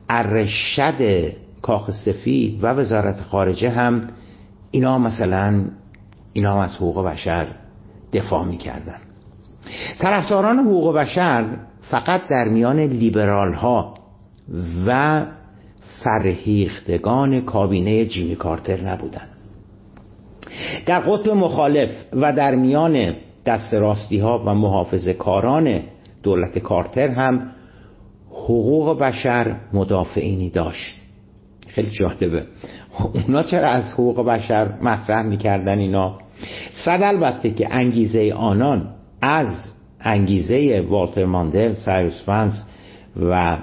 [0.09, 1.33] ارشد
[1.63, 4.09] کاخ سفید و وزارت خارجه هم
[4.71, 5.65] اینا مثلا
[6.33, 7.47] اینا هم از حقوق بشر
[8.13, 8.99] دفاع می‌کردن.
[9.99, 11.45] طرفداران حقوق بشر
[11.83, 13.95] فقط در میان لیبرال ها
[14.87, 15.23] و
[16.05, 19.29] فرهیختگان کابینه جیمی کارتر نبودند
[20.87, 23.15] در قطب مخالف و در میان
[23.47, 25.81] دست راستی ها و محافظ کاران
[26.23, 27.51] دولت کارتر هم
[28.31, 30.95] حقوق بشر مدافعینی داشت.
[31.67, 32.43] خیلی جالبه.
[33.15, 36.19] اونا چرا از حقوق بشر مطرح می‌کردن اینا؟
[36.73, 39.57] صد البته که انگیزه آنان از
[40.01, 42.23] انگیزه والتر ماندل سایروس
[43.17, 43.59] و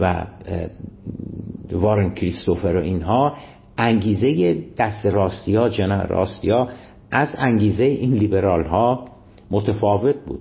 [0.00, 0.24] و
[1.72, 3.36] وارن کریستوفر و اینها
[3.78, 6.68] انگیزه دست راستی ها جناه راستی ها
[7.10, 9.08] از انگیزه این لیبرال ها
[9.50, 10.40] متفاوت بود.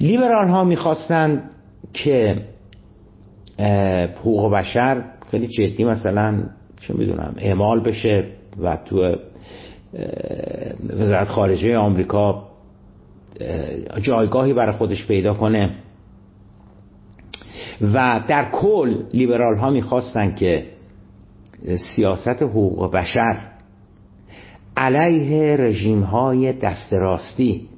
[0.00, 1.50] لیبرال ها می‌خواستند
[1.92, 2.42] که
[4.20, 6.42] حقوق بشر خیلی جدی مثلا
[6.80, 8.24] چه می‌دونم اعمال بشه
[8.62, 9.16] و تو
[10.90, 12.48] وزارت خارجه آمریکا
[14.02, 15.70] جایگاهی برای خودش پیدا کنه.
[17.94, 20.66] و در کل لیبرال ها می‌خواستن که
[21.96, 23.55] سیاست حقوق بشر
[24.76, 26.90] علیه رژیم های دست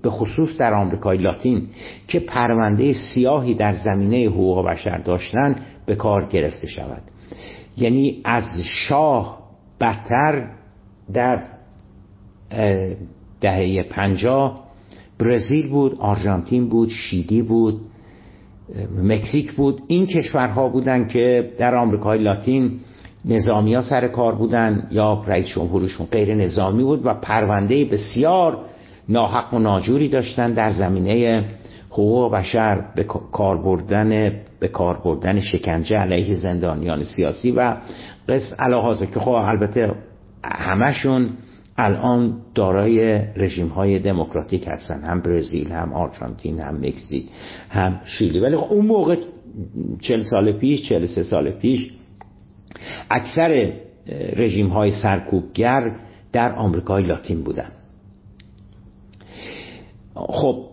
[0.03, 1.67] به خصوص در آمریکای لاتین
[2.09, 5.57] که پرونده سیاهی در زمینه حقوق بشر داشتن
[5.87, 7.03] به کار گرفته شود.
[7.77, 9.39] یعنی از شاه
[9.81, 10.51] بدتر
[11.13, 11.43] در
[13.41, 14.65] دهه پنجاه
[15.19, 17.81] برزیل بود آرژانتین بود شیلی بود
[19.03, 19.83] مکزیک بود.
[19.87, 22.81] این کشورها بودند که در آمریکای لاتین
[23.29, 28.59] نظامی ها سر کار بودن یا رئیس جمهورشون غیر نظامی بود و پرونده بسیار
[29.09, 31.45] ناحق و ناجوری داشتن در زمینه
[31.91, 37.77] حقوق بشر به کار بردن به کار بردن شکنجه علیه زندانیان سیاسی و
[38.29, 39.93] قصد علاهازه که خب البته
[40.45, 41.29] همشون
[41.77, 47.27] الان دارای رژیم های دموکراتیک هستن هم برزیل هم آرژانتین هم مکزیک
[47.71, 48.41] هم شیلی.
[48.41, 49.17] ولی اون موقع
[50.01, 51.91] چل سال پیش چل سه سال پیش
[53.11, 53.73] اکثر
[54.37, 55.97] رژیم های سرکوبگر
[56.33, 57.69] در آمریکای لاتین بودن.
[60.15, 60.65] خب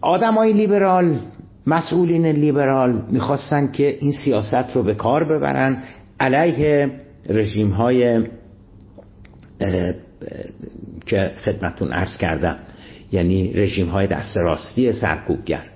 [0.00, 1.18] آدم های لیبرال
[1.66, 5.82] مسئولین لیبرال می‌خواستن که این سیاست رو به کار ببرن
[6.20, 6.90] علیه
[7.28, 8.26] رژیم های
[11.06, 12.56] که خدمتون عرض کردم
[13.12, 15.71] یعنی رژیم های دست راستی سرکوبگر.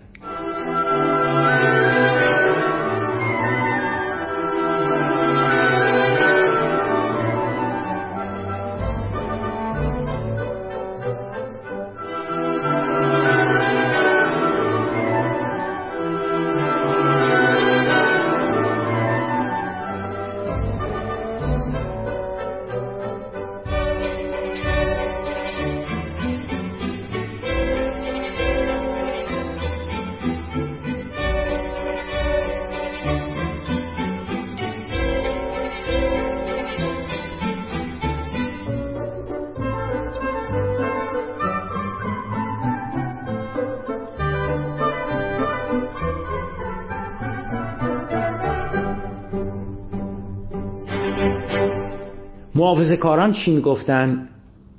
[52.57, 54.29] محافظه کاران چی می‌گفتن؟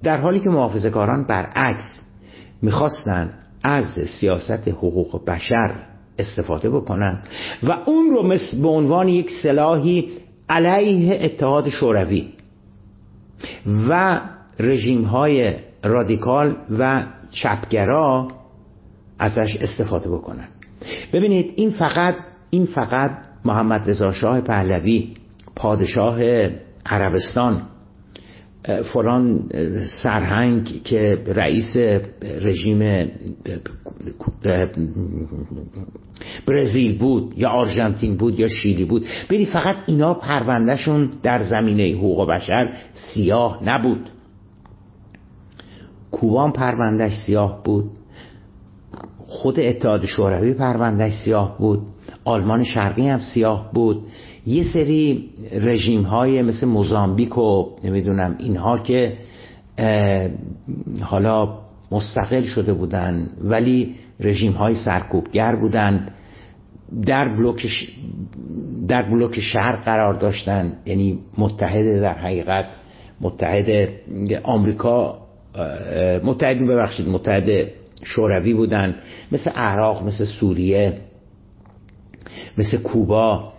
[0.04, 2.02] در حالی که محافظه کاران برعکس
[2.62, 3.86] می‌خواستن از
[4.20, 5.72] سیاست حقوق بشر
[6.20, 7.22] استفاده بکنن
[7.64, 10.10] و اون رو مثل به عنوان یک سلاحی
[10.50, 12.28] علیه اتحاد شوروی
[13.90, 14.20] و
[14.60, 15.54] رژیم های
[15.84, 18.28] رادیکال و چپگرا
[19.20, 20.48] ازش استفاده بکنن.
[21.14, 22.16] ببینید این فقط
[22.50, 23.12] این فقط
[23.46, 25.14] محمد رضا شاه پهلوی
[25.56, 26.20] پادشاه
[26.90, 27.62] عربستان.
[28.94, 29.40] فلان
[30.04, 31.78] سرهنگ که رئیس
[32.22, 33.10] رژیم
[36.48, 39.06] برزیل بود یا آرژانتین بود یا شیلی بود.
[39.30, 44.10] بری فقط اینا پروندهشون در زمینه حقوق بشر سیاه نبود.
[46.12, 47.92] کوبان پروندهش سیاه بود.
[49.28, 51.82] خود اتحاد شوروی پروندهش سیاه بود.
[52.26, 54.04] آلمان شرقی هم سیاه بود.
[54.48, 59.14] یه سری رژیم های مثل موزامبیک و نمی‌دونم اینها که
[61.02, 61.60] حالا
[61.92, 66.08] مستقل شده بودن ولی رژیم های سرکوبگر بودن
[67.06, 67.68] در بلوک
[68.88, 72.66] در بلوک شرق قرار داشتن یعنی متحد در حقیقت
[73.22, 73.90] متحد
[74.44, 75.18] آمریکا
[76.24, 77.68] متحد ببخشید متحد
[78.04, 78.96] شوروی بودن
[79.32, 80.94] مثل عراق مثل سوریه
[82.58, 83.54] مثل کوبا.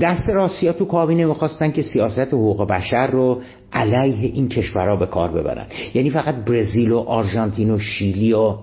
[0.00, 3.40] دست راستی تو کابینه می‌خواستن که سیاست حقوق بشر رو
[3.72, 5.66] علیه این کشورها به کار ببرن.
[5.94, 8.54] یعنی فقط برزیل و آرژانتین و شیلی و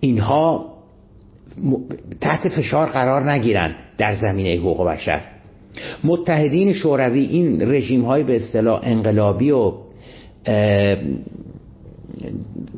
[0.00, 0.74] اینها
[2.20, 5.20] تحت فشار قرار نگیرن در زمینه حقوق بشر.
[6.04, 9.72] متحدین شوروی این رژیم های به اصطلاح انقلابی و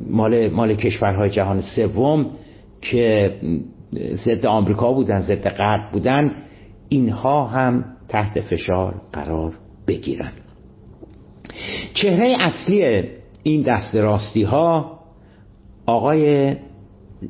[0.09, 2.25] مال, مال کشورهای جهان سوم
[2.81, 3.31] که
[3.93, 6.35] ضد آمریکا بودن ضد غرب بودن
[6.89, 9.53] اینها هم تحت فشار قرار
[9.87, 10.31] بگیرن.
[11.93, 13.03] چهره اصلی
[13.43, 14.99] این دست راستی ها
[15.85, 16.55] آقای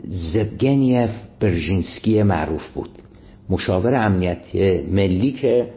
[0.08, 2.90] زبگنیف برژینسکی معروف بود
[3.50, 4.56] مشاور امنیت
[4.92, 5.70] ملی که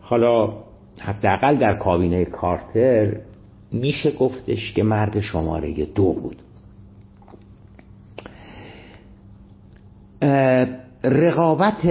[0.00, 0.54] حالا
[1.00, 3.16] حداقل در کابینه کارتر
[3.72, 6.36] میشه گفتش که مرد شماره دو بود.
[11.04, 11.86] رقابت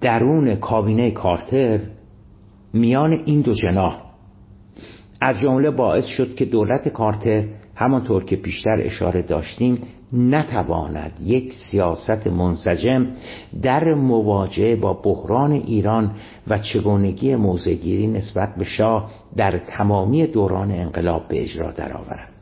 [0.00, 1.80] درون کابینه کارتر
[2.72, 4.02] میان این دو جناح
[5.20, 7.44] از جمله باعث شد که دولت کارتر
[7.74, 9.78] همانطور که بیشتر اشاره داشتیم
[10.12, 13.06] نتواند یک سیاست منسجم
[13.62, 16.14] در مواجهه با بحران ایران
[16.48, 22.32] و چگونگی موزگیری نسبت به شاه در تمامی دوران انقلاب به اجرا درآورد.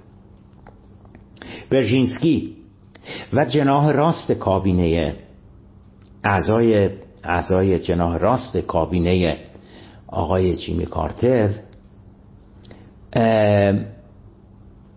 [1.70, 2.53] برژینسکی
[3.32, 5.14] و جناح راست کابینه
[6.24, 6.90] اعضای
[7.24, 9.36] اعضای جناح راست کابینه
[10.08, 11.50] آقای جیمی کارتر.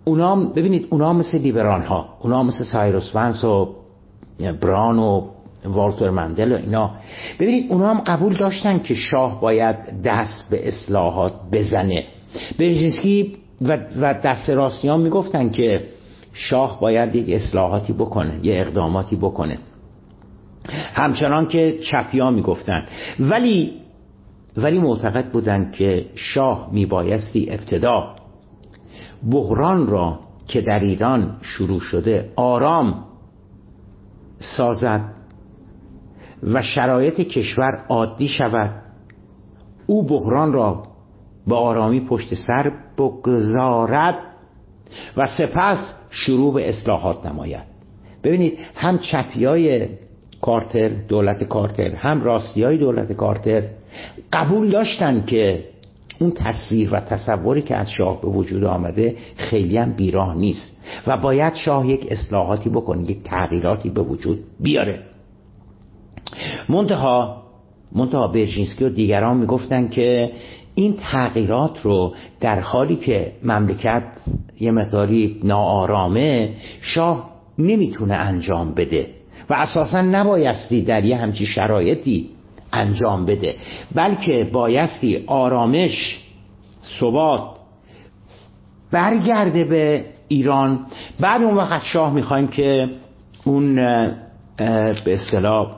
[0.05, 3.75] اونا ببینید اونا مثل لیبرال ها اونا مثل سایروس ونس و
[4.61, 5.27] بران و
[5.65, 6.91] والتر مندل و اینا.
[7.39, 12.03] ببینید اونا هم قبول داشتن که شاه باید دست به اصلاحات بزنه.
[12.59, 15.81] برژینسکی و, و دست راستیان می‌گفتن که
[16.37, 19.57] شاه باید یک اصلاحاتی بکنه یه اقداماتی بکنه.
[20.93, 22.85] همچنان که چپیا می‌گفتن
[23.19, 23.73] ولی
[24.57, 28.15] ولی معتقد بودند که شاه میبایستی ابتدا
[29.31, 33.03] بحران را که در ایران شروع شده آرام
[34.39, 35.01] سازد
[36.43, 38.83] و شرایط کشور عادی شود
[39.87, 40.83] او بحران را
[41.47, 44.17] به آرامی پشت سر بگذارد
[45.17, 47.63] و سپس شروع به اصلاحات نماید.
[48.23, 49.87] ببینید هم چپیای
[50.41, 53.63] کارتر دولت کارتر هم راستی های دولت کارتر
[54.33, 55.63] قبول داشتن که
[56.19, 61.17] اون تصویر و تصوری که از شاه به وجود آمده خیلی هم بیراه نیست و
[61.17, 64.99] باید شاه یک اصلاحاتی بکنه یک تغییراتی به وجود بیاره.
[66.69, 67.43] منتها
[67.91, 70.31] منتها برژینسکی و دیگران می‌گفتن که
[70.77, 74.03] این تغییرات رو در حالی که مملکت
[74.59, 79.07] یه مقداری ناآرامه شاه نمی‌تونه انجام بده
[79.49, 82.29] و اساسا نبایستی در یه همچی شرایطی
[82.73, 83.55] انجام بده
[83.95, 86.19] بلکه بایستی آرامش
[86.99, 87.43] ثبات
[88.91, 90.85] برگرده به ایران.
[91.19, 92.87] بعد اون وقت شاه می‌خوایم که
[93.45, 93.75] اون
[95.05, 95.76] به اصطلاح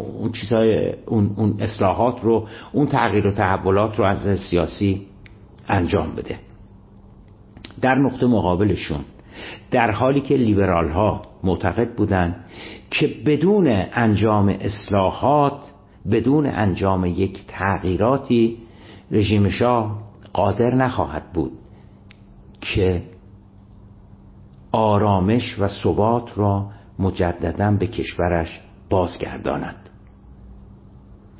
[0.00, 5.06] اون چیزهای اون, اون اصلاحات رو اون تغییر و تحولات رو از سیاسی
[5.68, 6.38] انجام بده.
[7.80, 9.00] در نقطه مقابلشون
[9.70, 12.44] در حالی که لیبرال ها معتقد بودند
[12.90, 15.60] که بدون انجام اصلاحات
[16.10, 18.58] بدون انجام یک تغییراتی
[19.10, 21.52] رژیم شاه قادر نخواهد بود
[22.60, 23.02] که
[24.72, 29.87] آرامش و ثبات را مجددا به کشورش بازگرداند.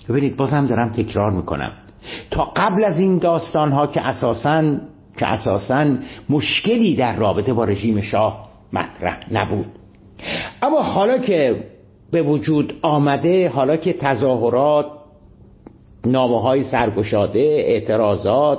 [0.09, 1.73] ببینید بازم دارم تکرار می‌کنم.
[2.31, 4.75] تا قبل از این داستان ها که اساسا
[5.17, 5.87] که اساسا
[6.31, 9.67] مشکلی در رابطه با رژیم شاه مطرح نبود.
[10.63, 11.65] اما حالا که
[12.11, 14.87] به وجود آمده حالا که تظاهرات
[16.07, 18.59] نامه های سرگشاده اعتراضات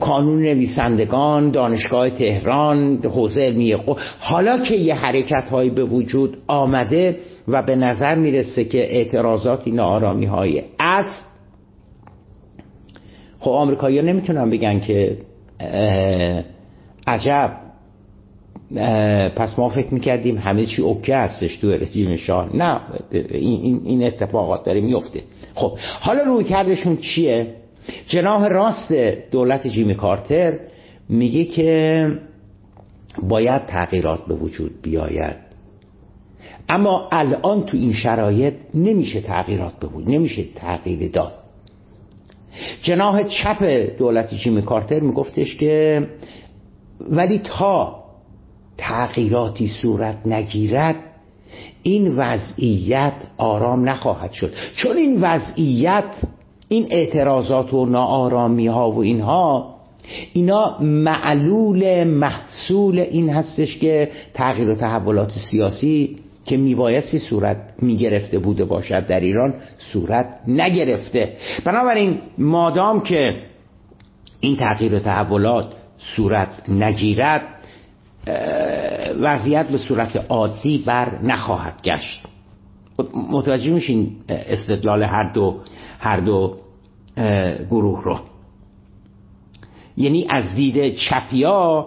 [0.00, 3.76] کانون نویسندگان دانشگاه تهران حوزه علمی
[4.18, 7.16] حالا که یه حرکت هایی به وجود آمده
[7.48, 11.22] و به نظر می‌رسه که اعتراضاتی نارامی های است
[13.40, 15.16] خب آمریکایی نمی‌تونن بگن که
[17.06, 17.52] عجب
[19.36, 22.56] پس ما فکر می‌کردیم همه چی اوکه هستش تو رژیم شاه.
[22.56, 22.80] نه
[23.30, 25.20] این, این اتفاقات داره میفته
[25.54, 27.46] خب حالا روی کردشون چیه؟
[28.06, 28.92] جناح راست
[29.30, 30.58] دولت جیمی کارتر
[31.08, 32.10] میگه که
[33.22, 35.36] باید تغییرات به وجود بیاید.
[36.68, 41.34] اما الان تو این شرایط نمیشه تغییرات به وجود نمیشه تغییر داد.
[42.82, 43.62] جناح چپ
[43.98, 46.06] دولت جیمی کارتر میگفتش که
[47.10, 48.04] ولی تا
[48.78, 50.96] تغییراتی صورت نگیرد
[51.82, 54.52] این وضعیت آرام نخواهد شد.
[54.76, 56.04] چون این وضعیت
[56.68, 59.76] این اعتراضات و ناآرامی ها و اینها
[60.32, 68.64] اینا معلول محصول این هستش که تغییر و تحولات سیاسی که میبایستی صورت می‌گرفته بوده
[68.64, 71.36] باشد در ایران صورت نگرفته.
[71.64, 73.42] بنابراین مادام که
[74.40, 77.42] این تغییر و تحولات صورت نگیرد
[79.20, 82.22] وضعیت به صورت عادی بر نخواهد گشت.
[83.30, 85.56] متوجه میشین استدلال هر دو
[85.98, 86.56] هر دو
[87.70, 88.18] گروه رو.
[89.96, 91.86] یعنی از دید چپیا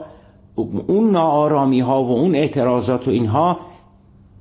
[0.88, 3.60] اون ناآرامی ها و اون اعتراضات و اینها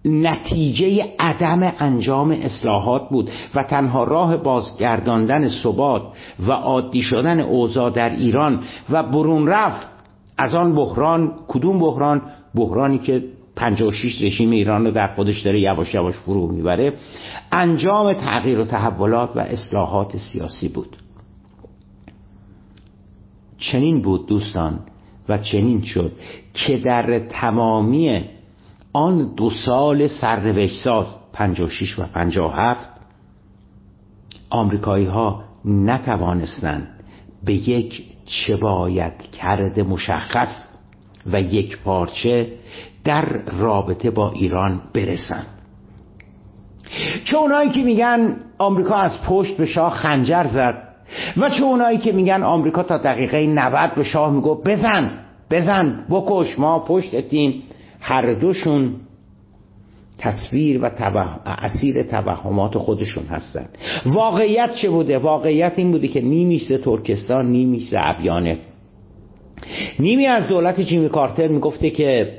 [0.04, 6.02] نتیجه عدم انجام اصلاحات بود و تنها راه بازگرداندن ثبات
[6.46, 8.60] و عادی شدن اوضاع در ایران
[8.90, 9.88] و برون رفت
[10.38, 12.22] از آن بحران کدوم بحران؟
[12.54, 13.24] بحرانی که
[13.58, 16.92] 56 رژیم ایران رو در خودش داره یواش یواش فرو می‌بره.
[17.52, 20.96] انجام تغییر و تحولات و اصلاحات سیاسی بود.
[23.58, 24.78] چنین بود دوستان
[25.28, 26.12] و چنین شد
[26.54, 28.24] که در تمامی
[28.92, 32.90] آن دو سال سرنوشت ساز 56 و 57
[34.50, 36.88] آمریکایی ها نتوانستند
[37.44, 40.68] به یک چه باید کرده مشخص
[41.26, 42.52] و یک پارچه
[43.08, 43.24] در
[43.58, 45.46] رابطه با ایران برسند
[47.24, 50.88] چه اونایی که میگن آمریکا از پشت به شاه خنجر زد
[51.36, 55.10] و چه اونایی که میگن آمریکا تا دقیقه 90 به شاه میگو بزن
[55.50, 57.62] بزن بکش ما پشت اتیم
[58.00, 58.94] هر دوشون
[60.18, 60.90] تصویر و
[61.46, 63.68] اسیر توهمات خودشون هستن.
[64.06, 68.58] واقعیت چه بوده؟ واقعیت این بوده که نیمیش ترکستان نیمیش ابیانه
[69.98, 72.38] نیمی از دولت جیمی کارتر می‌گفته که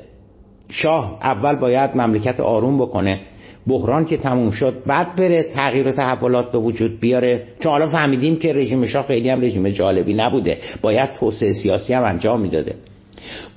[0.70, 3.20] شاه اول باید مملکت آروم بکنه.
[3.66, 7.42] بحران که تموم شد بعد بره تغییر و تحولات به وجود بیاره.
[7.60, 10.58] چون حالا فهمیدیم که رژیم شاه خیلی هم رژیم جالبی نبوده.
[10.82, 12.74] باید توسعه سیاسی هم انجام می‌داده.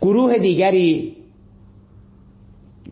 [0.02, 1.14] گروه دیگری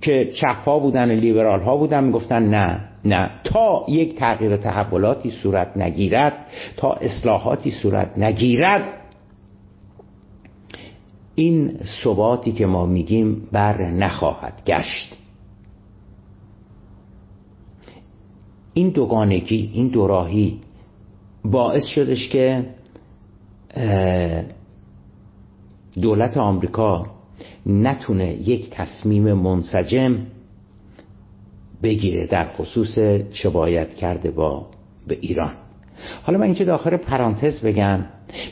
[0.01, 3.30] که چپ بودن و لیبرال ها بودن می‌گفتن نه نه.
[3.43, 6.34] تا یک تغییر و تحولاتی صورت نگیرد
[6.78, 8.84] تا اصلاحاتی صورت نگیرد
[11.36, 15.17] این ثباتی که ما میگیم بر نخواهد گشت.
[18.73, 20.59] این دوگانگی این دوراهی
[21.45, 22.65] باعث شدش که
[26.01, 27.05] دولت آمریکا
[27.65, 30.17] نتونه یک تصمیم منسجم
[31.84, 32.99] بگیره در خصوص
[33.32, 34.67] چه باید کرده با
[35.07, 35.53] به ایران.
[36.23, 38.05] حالا من اینجا داخل پرانتز بگم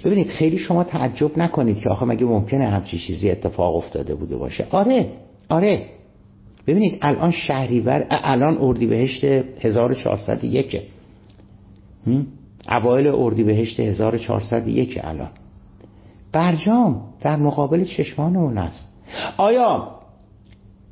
[0.03, 4.67] ببینید خیلی شما تعجب نکنید که آخه مگه ممکنه همچی چیزی اتفاق افتاده بوده باشه.
[4.71, 5.05] آره
[5.49, 5.85] آره.
[6.67, 10.81] ببینید الان شهریور الان اردیبهشت 1401
[12.69, 15.29] اوایل اردیبهشت 1401 الان.
[16.31, 18.93] برجام در مقابل چشمانمون است.
[19.37, 19.99] آیا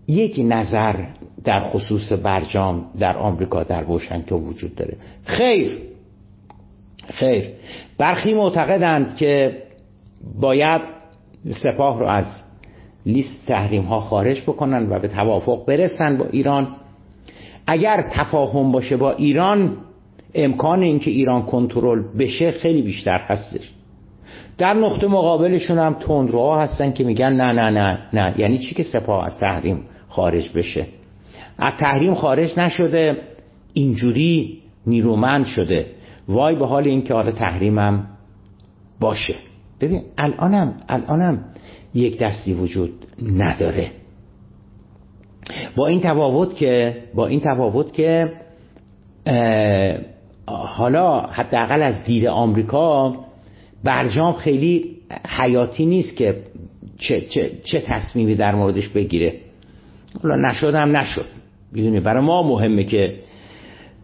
[0.07, 1.05] یک نظر
[1.43, 5.77] در خصوص برجام در آمریکا در واشنگتن وجود داره؟ خیر.
[7.14, 7.49] خیر.
[7.97, 9.64] برخی معتقدند که
[10.41, 10.82] باید
[11.64, 12.26] سپاه رو از
[13.05, 16.76] لیست تحریم ها خارج بکنن و به توافق برسن با ایران.
[17.68, 19.78] اگر تفاهم باشه با ایران
[20.36, 23.72] امکان اینکه ایران کنترل بشه خیلی بیشتر هستش.
[24.58, 28.36] در نقطه مقابلشون هم تندروها هستن که میگن نه نه نه نه.
[28.38, 30.86] یعنی چی که سپاه از تحریم خارج بشه؟
[31.58, 33.18] از تحریم خارج نشده
[33.74, 35.86] اینجوری نیرومند شده.
[36.28, 38.07] وای به حال این که حالا تحریمم
[38.99, 39.36] باشه.
[39.82, 41.45] ببین الانم الانم
[41.93, 42.91] یک دستی وجود
[43.23, 43.91] نداره.
[45.75, 48.32] با این تفاوت که با این تفاوت که
[50.47, 53.15] حالا حداقل از دید آمریکا
[53.84, 54.97] برجام خیلی
[55.28, 56.43] حیاتی نیست که
[56.97, 59.34] چه, چه, چه تصمیمی در موردش بگیره.
[60.23, 61.25] حالا نشد هم نشد.
[61.71, 63.15] می‌دونی برای ما مهمه که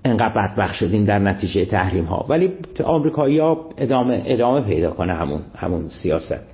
[0.06, 2.51] انقدر بدبخ شدیم در نتیجه تحریم ها ولی
[2.84, 6.54] آمریکایی ها ادامه, ادامه پیدا کنه همون, همون سیاست.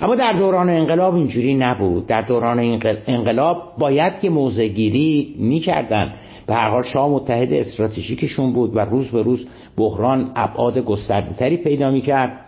[0.00, 2.06] اما در دوران انقلاب اینجوری نبود.
[2.06, 6.14] در دوران انقلاب باید که موزگیری می‌کردن.
[6.46, 11.90] به هر حال شاه متحد استراتژیکشون بود و روز به روز بحران ابعاد گستردهتری پیدا
[11.90, 12.40] می‌کرد.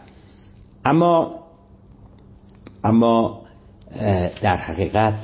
[0.85, 1.35] اما
[2.85, 3.41] اما
[4.43, 5.15] در حقیقت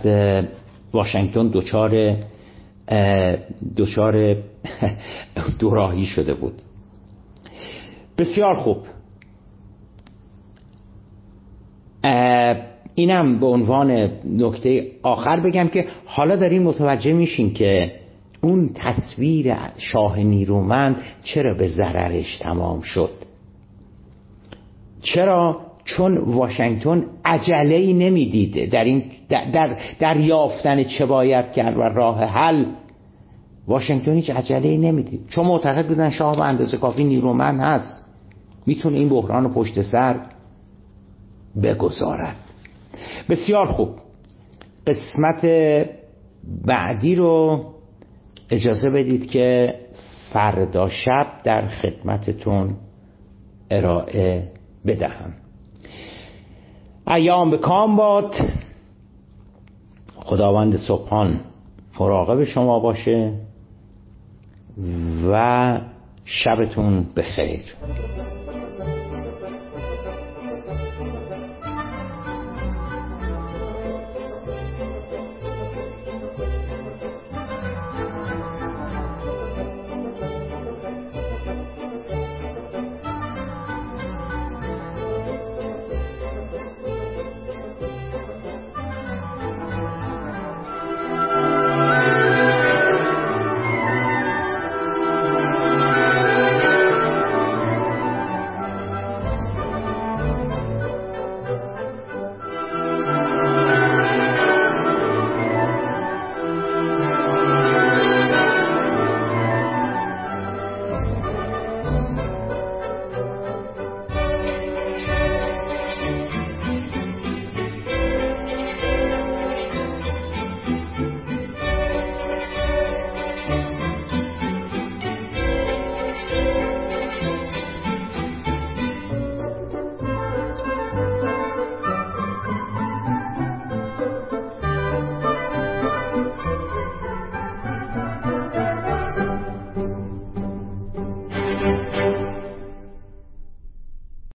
[0.93, 2.17] واشنگتن دچار
[3.77, 4.37] دچار
[5.59, 6.63] دوراهی شده بود.
[8.19, 8.79] بسیار خوب.
[12.95, 17.93] اینم به عنوان نکته آخر بگم که حالا داریم متوجه میشین که
[18.41, 23.11] اون تصویر شاه نیرومند چرا به ضررش تمام شد.
[25.03, 28.71] چرا؟ چون واشنگتن عجله ای نمی‌دید.
[28.71, 32.65] در این در, در یافتن چه باید کرد و راه حل
[33.67, 35.29] واشنگتن هیچ عجله ای نمی‌دید.
[35.29, 38.05] چون معتقد بودن شاه به اندازه کافی نیرومند هست.
[38.67, 40.21] می‌تونه این بحران پشت سر
[41.63, 42.37] بگذارد.
[43.29, 43.89] بسیار خوب.
[44.87, 45.47] قسمت
[46.67, 47.65] بعدی رو
[48.51, 49.75] اجازه بدید که
[50.33, 52.77] فردا شب در خدمتتون
[53.71, 54.53] ارائه
[54.87, 55.35] بدهم.
[57.07, 58.35] ایام به کام باد.
[60.17, 61.41] خداوند صبحان
[62.01, 63.33] مراقب شما باشه.
[65.27, 65.81] و
[66.25, 67.63] شبتون بخیر.